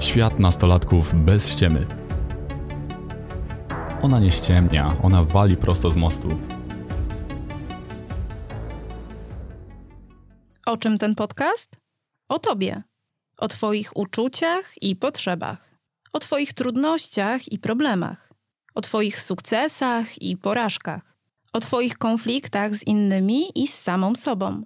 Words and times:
Świat 0.00 0.38
nastolatków 0.38 1.14
bez 1.14 1.52
ściemy. 1.52 1.86
Ona 4.02 4.20
nie 4.20 4.30
ściemnia, 4.30 4.96
ona 5.02 5.24
wali 5.24 5.56
prosto 5.56 5.90
z 5.90 5.96
mostu. 5.96 6.28
O 10.66 10.76
czym 10.76 10.98
ten 10.98 11.14
podcast? 11.14 11.76
O 12.28 12.38
tobie. 12.38 12.82
O 13.36 13.48
twoich 13.48 13.96
uczuciach 13.96 14.82
i 14.82 14.96
potrzebach. 14.96 15.70
O 16.12 16.18
twoich 16.18 16.52
trudnościach 16.52 17.52
i 17.52 17.58
problemach. 17.58 18.32
O 18.74 18.80
twoich 18.80 19.20
sukcesach 19.20 20.22
i 20.22 20.36
porażkach. 20.36 21.16
O 21.52 21.60
twoich 21.60 21.98
konfliktach 21.98 22.74
z 22.74 22.82
innymi 22.82 23.62
i 23.62 23.66
z 23.68 23.74
samą 23.78 24.14
sobą. 24.14 24.62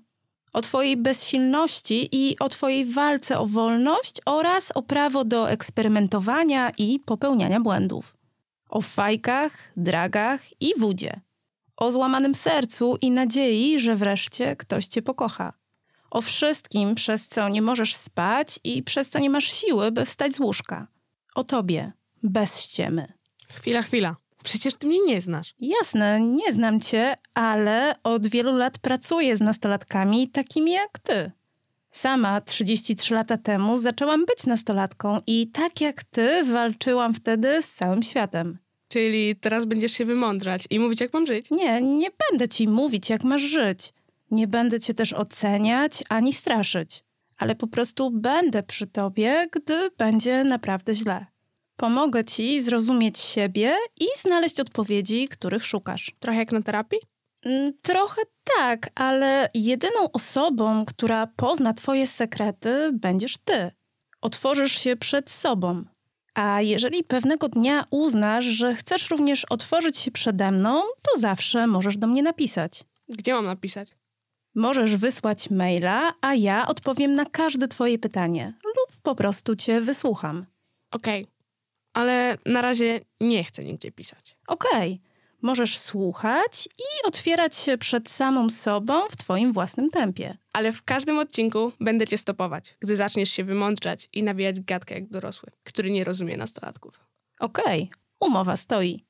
O 0.54 0.60
twojej 0.60 0.96
bezsilności 0.96 2.08
i 2.12 2.38
o 2.38 2.48
twojej 2.48 2.84
walce 2.84 3.38
o 3.38 3.46
wolność 3.46 4.14
oraz 4.26 4.72
o 4.74 4.82
prawo 4.82 5.24
do 5.24 5.50
eksperymentowania 5.50 6.70
i 6.78 7.00
popełniania 7.00 7.60
błędów. 7.60 8.16
O 8.68 8.80
fajkach, 8.80 9.72
dragach 9.76 10.40
i 10.60 10.72
wódzie. 10.78 11.20
O 11.76 11.90
złamanym 11.90 12.34
sercu 12.34 12.96
i 13.00 13.10
nadziei, 13.10 13.80
że 13.80 13.96
wreszcie 13.96 14.56
ktoś 14.56 14.86
cię 14.86 15.02
pokocha 15.02 15.52
o 16.14 16.20
wszystkim, 16.20 16.94
przez 16.94 17.28
co 17.28 17.48
nie 17.48 17.62
możesz 17.62 17.96
spać 17.96 18.60
i 18.64 18.82
przez 18.82 19.10
co 19.10 19.18
nie 19.18 19.30
masz 19.30 19.52
siły, 19.52 19.92
by 19.92 20.04
wstać 20.04 20.32
z 20.32 20.40
łóżka. 20.40 20.86
O 21.34 21.44
tobie, 21.44 21.92
bez 22.22 22.60
ściemy. 22.60 23.12
Chwila, 23.52 23.82
chwila. 23.82 24.16
Przecież 24.44 24.74
ty 24.74 24.86
mnie 24.86 24.98
nie 25.06 25.20
znasz. 25.20 25.54
Jasne, 25.58 26.20
nie 26.20 26.52
znam 26.52 26.80
cię, 26.80 27.16
ale 27.34 27.94
od 28.02 28.26
wielu 28.26 28.56
lat 28.56 28.78
pracuję 28.78 29.36
z 29.36 29.40
nastolatkami 29.40 30.28
takimi 30.28 30.72
jak 30.72 30.98
ty. 30.98 31.32
Sama 31.90 32.40
33 32.40 33.14
lata 33.14 33.36
temu 33.36 33.78
zaczęłam 33.78 34.24
być 34.26 34.46
nastolatką 34.46 35.20
i 35.26 35.48
tak 35.48 35.80
jak 35.80 36.04
ty 36.04 36.44
walczyłam 36.44 37.14
wtedy 37.14 37.62
z 37.62 37.72
całym 37.72 38.02
światem. 38.02 38.58
Czyli 38.88 39.36
teraz 39.36 39.64
będziesz 39.64 39.92
się 39.92 40.04
wymądrzać 40.04 40.64
i 40.70 40.80
mówić, 40.80 41.00
jak 41.00 41.12
mam 41.12 41.26
żyć? 41.26 41.50
Nie, 41.50 41.82
nie 41.82 42.08
będę 42.30 42.48
ci 42.48 42.68
mówić, 42.68 43.10
jak 43.10 43.24
masz 43.24 43.42
żyć. 43.42 43.92
Nie 44.30 44.46
będę 44.46 44.80
cię 44.80 44.94
też 44.94 45.12
oceniać 45.12 46.04
ani 46.08 46.32
straszyć, 46.32 47.04
ale 47.38 47.54
po 47.54 47.66
prostu 47.66 48.10
będę 48.10 48.62
przy 48.62 48.86
tobie, 48.86 49.46
gdy 49.52 49.90
będzie 49.98 50.44
naprawdę 50.44 50.94
źle. 50.94 51.26
Pomogę 51.76 52.24
ci 52.24 52.62
zrozumieć 52.62 53.18
siebie 53.18 53.76
i 54.00 54.06
znaleźć 54.16 54.60
odpowiedzi, 54.60 55.28
których 55.28 55.64
szukasz. 55.64 56.12
Trochę 56.20 56.38
jak 56.38 56.52
na 56.52 56.62
terapii? 56.62 56.98
Mm, 57.44 57.72
trochę 57.82 58.22
tak, 58.56 58.90
ale 58.94 59.48
jedyną 59.54 60.12
osobą, 60.12 60.84
która 60.84 61.26
pozna 61.26 61.74
twoje 61.74 62.06
sekrety, 62.06 62.90
będziesz 62.92 63.36
ty. 63.36 63.70
Otworzysz 64.20 64.78
się 64.78 64.96
przed 64.96 65.30
sobą. 65.30 65.84
A 66.34 66.60
jeżeli 66.60 67.04
pewnego 67.04 67.48
dnia 67.48 67.84
uznasz, 67.90 68.44
że 68.44 68.74
chcesz 68.74 69.10
również 69.10 69.44
otworzyć 69.44 69.98
się 69.98 70.10
przede 70.10 70.50
mną, 70.50 70.82
to 71.02 71.20
zawsze 71.20 71.66
możesz 71.66 71.98
do 71.98 72.06
mnie 72.06 72.22
napisać. 72.22 72.84
Gdzie 73.08 73.34
mam 73.34 73.44
napisać? 73.44 73.88
Możesz 74.54 74.96
wysłać 74.96 75.50
maila, 75.50 76.12
a 76.20 76.34
ja 76.34 76.68
odpowiem 76.68 77.14
na 77.14 77.24
każde 77.24 77.68
Twoje 77.68 77.98
pytanie 77.98 78.52
lub 78.64 79.00
po 79.02 79.14
prostu 79.14 79.56
Cię 79.56 79.80
wysłucham. 79.80 80.46
Okej, 80.90 81.22
okay. 81.22 81.33
Ale 81.94 82.38
na 82.46 82.62
razie 82.62 83.00
nie 83.20 83.44
chcę 83.44 83.64
nigdzie 83.64 83.92
pisać. 83.92 84.36
Okej, 84.46 84.92
okay. 84.92 85.10
możesz 85.42 85.78
słuchać 85.78 86.68
i 86.78 87.06
otwierać 87.08 87.56
się 87.56 87.78
przed 87.78 88.10
samą 88.10 88.50
sobą 88.50 89.08
w 89.10 89.16
Twoim 89.16 89.52
własnym 89.52 89.90
tempie. 89.90 90.36
Ale 90.52 90.72
w 90.72 90.82
każdym 90.82 91.18
odcinku 91.18 91.72
będę 91.80 92.06
Cię 92.06 92.18
stopować, 92.18 92.76
gdy 92.80 92.96
zaczniesz 92.96 93.30
się 93.30 93.44
wymądrzać 93.44 94.08
i 94.12 94.22
nawijać 94.22 94.60
gadkę 94.60 94.94
jak 94.94 95.08
dorosły, 95.08 95.50
który 95.64 95.90
nie 95.90 96.04
rozumie 96.04 96.36
nastolatków. 96.36 97.00
Okej, 97.40 97.82
okay. 97.82 98.00
umowa 98.20 98.56
stoi. 98.56 99.04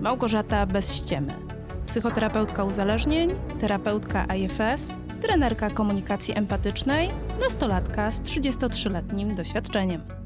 Małgorzata 0.00 0.66
bez 0.66 0.96
ściemy 0.96 1.52
psychoterapeutka 1.86 2.64
uzależnień, 2.64 3.30
terapeutka 3.60 4.26
IFS, 4.34 4.88
trenerka 5.20 5.70
komunikacji 5.70 6.38
empatycznej, 6.38 7.10
nastolatka 7.40 8.10
z 8.10 8.22
33-letnim 8.22 9.34
doświadczeniem. 9.34 10.21